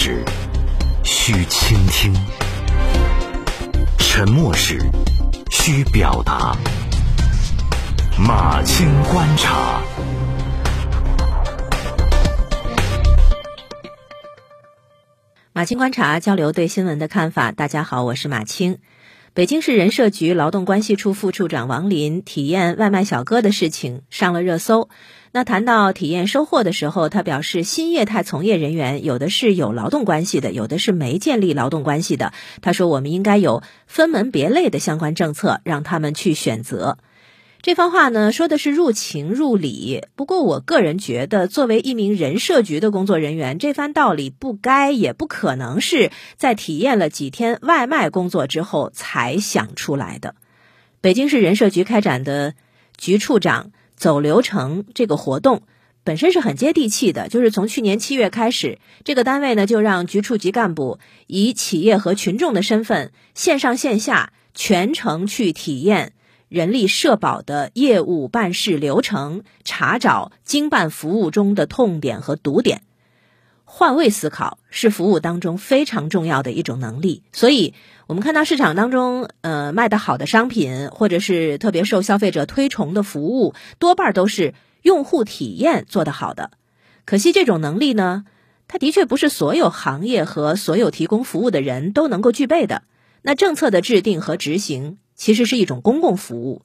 [0.00, 0.24] 时，
[1.02, 2.14] 需倾听；
[3.98, 4.78] 沉默时，
[5.50, 6.56] 需表达。
[8.16, 9.82] 马青观察，
[15.52, 17.50] 马青观察交流对新闻的看法。
[17.50, 18.78] 大家好，我是马青。
[19.34, 24.88] 北京市人社局劳动关系处副处长王林体验外卖小哥的事情上了热搜。
[25.30, 32.32] 那谈到体验收获的时候，他表示，新业态从业人员有的是有劳动关系的，有的是没建立劳动关系的。
[32.62, 36.98] 他说，我们应该有分门别类的相关政策，让他们去选择。
[37.60, 40.06] 这番话呢，说的是入情入理。
[40.14, 50.36] 不过，我个人觉得，作为一名人社局的工作人员，这番道理不该也不可能是在体验了几天外卖工作之后才想出来的。
[51.00, 52.54] 北京市人社局开展的
[52.96, 55.62] 局处长走流程这个活动，
[56.04, 57.28] 本身是很接地气的。
[57.28, 66.12] 就是从去年七月开始，这个单位呢就让局处级干部以企业和群众的身份，线上线下全程去体验。
[66.48, 72.82] 人力社保的业务办事流程，查找经办服务中的痛点和堵点，
[73.66, 77.22] 换位思考是服务当中非常重要的一种能力。
[77.32, 77.74] 所以，
[78.06, 86.52] 我们看到市场当中，呃，卖得好的商品，或者是特别受消费者推崇的服务，多半都是用户体验做得好的。
[87.04, 88.24] 可惜，这种能力呢，
[88.68, 92.84] 它的确不是所有行业和所有提供服务的人都能够具备的。
[93.20, 94.96] 那政策的制定和执行。
[95.18, 96.62] 其实是一种公共服务，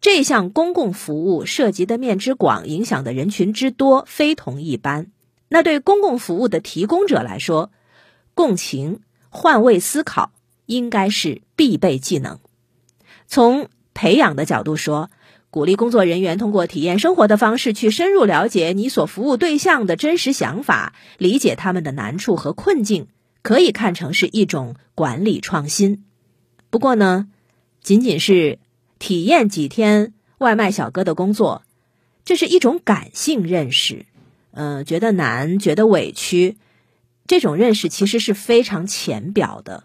[0.00, 5.06] 这项公共服务涉及的面之广，影响的人群之多，非同一般。
[5.48, 7.70] 那对公共服务的提供者来说，
[8.34, 9.00] 共情、
[9.30, 10.32] 换位思考
[10.66, 12.40] 应该是必备技能。
[13.26, 15.10] 从培养的角度说，
[15.50, 23.06] 鼓励工作人员通过体验生活的方式去深入了解你所服务对象的真实想法，理解他们的难处和困境，
[23.42, 26.04] 可以看成是一种管理创新。
[26.68, 27.28] 不过呢？
[27.82, 28.60] 仅仅是
[29.00, 31.62] 体验几天外卖小哥的工作，
[32.24, 34.06] 这是一种感性认识，
[34.52, 36.56] 嗯，觉得难，觉得委屈，
[37.26, 39.84] 这种认识其实是非常浅表的。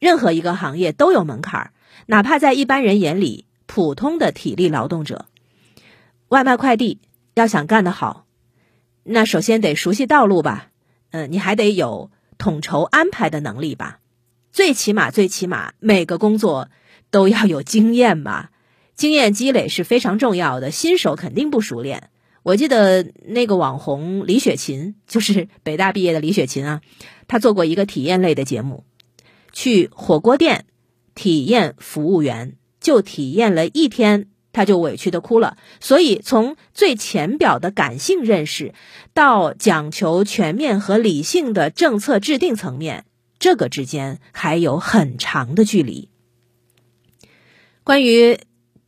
[0.00, 1.72] 任何一个行业都有门槛儿，
[2.06, 5.26] 哪怕在一般人眼里，普通的体力劳动者，
[6.28, 6.98] 外卖快递
[7.34, 8.26] 要想干得好，
[9.04, 10.70] 那首先得熟悉道路吧，
[11.12, 14.00] 嗯，你还得有统筹安排的能力吧，
[14.50, 16.68] 最起码，最起码每个工作。
[17.14, 18.48] 都要有经验嘛，
[18.96, 20.72] 经验积累是非常重要的。
[20.72, 22.10] 新手肯定不熟练。
[22.42, 26.80] 我记得那个网红李雪琴，就是北大毕业的李雪琴啊，
[27.28, 28.82] 她做过一个体验类的节目，
[29.52, 30.64] 去火锅店
[31.14, 35.56] 体验服务员，就体验了一天，她就委屈的哭了。
[35.78, 38.74] 所以，从最浅表的感性认识，
[39.14, 43.04] 到讲求全面和理性的政策制定层面，
[43.38, 46.08] 这个之间还有很长的距离。
[47.84, 48.38] 关于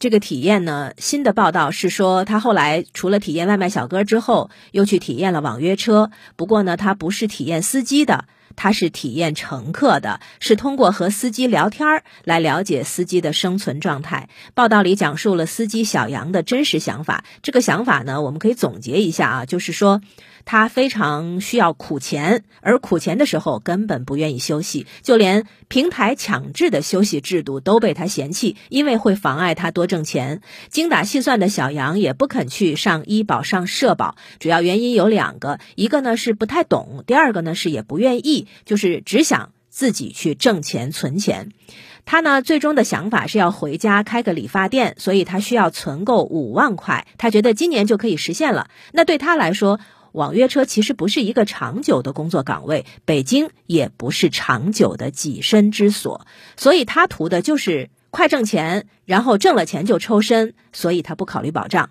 [0.00, 6.10] 这个体验呢，新的报道是说，他后来除了体验外卖小哥之后，又去体验了网约车。
[6.34, 8.24] 不过呢，他不是体验司机的，
[8.56, 14.28] 他是体验乘客的，是通过和司机聊天来了解司机的生存状态。
[14.54, 17.22] 报道里讲述了司机小杨的真实想法。
[17.42, 20.00] 这个想法呢，我们可以总结一下啊，就是说。
[20.44, 30.40] 他非常需要苦钱，而苦钱的时候根本不愿意休息，就连平台强制的休息制度都被他嫌弃，因为会妨碍他多挣钱。
[30.68, 41.50] 精打细算的小杨也不肯去上医保、上社保，主要原因有两个：一个呢是不太懂，第二个呢是也不愿意，就是只想自己去挣钱存钱。
[42.06, 48.68] 他呢最终的想法是要回家开个理发店，所以他需要存够五万块，他觉得今年就可以实现了。
[48.92, 49.78] 那对他来说，
[50.12, 56.26] 网约车其实不是一个长久的工作岗位，北京也不是长久的跻身之所，
[56.56, 61.90] 所以他图的就是快挣钱，然后挣了钱就抽身，所以他不考虑保障。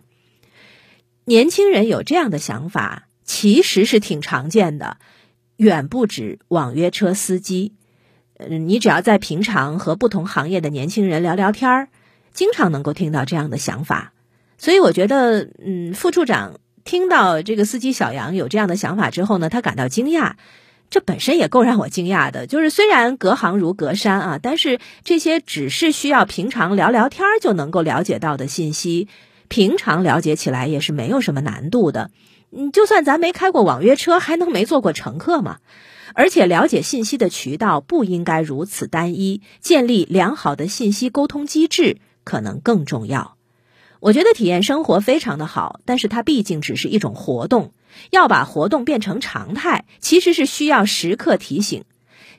[1.25, 4.97] 年轻人有这样的想法，其实是挺常见的，
[5.55, 7.73] 远不止网约车司机。
[8.37, 11.89] 嗯，你只要在平常和不同行业的年轻人聊聊天儿，
[12.33, 14.13] 经常能够听到这样的想法。
[14.57, 16.59] 所以我觉得，嗯，副处长。
[16.89, 20.31] 听到这个司机小杨有这样的想法之后呢，他感到惊讶，
[20.89, 22.47] 这本身也够让我惊讶的。
[22.47, 29.07] 就是虽然隔行如隔山啊，但是这些只是需要平常聊聊天就能够了解到的信息，
[29.49, 32.09] 平常了解起来也是没有什么难度的。
[32.51, 35.57] 嗯，就算咱没开过网约车，还能没做过乘客吗？
[36.15, 43.35] 而且了解信息的渠道不应该如此单一，建立良好的信息沟通机制可能更重要。
[43.99, 47.73] 我觉得体验生活非常的好，但是它毕竟只是一种活动，
[48.11, 51.83] 要把活动变成常态，其实是需要时刻提醒：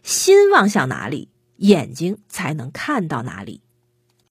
[0.03, 3.61] 心望向哪里，眼睛才能看到哪里。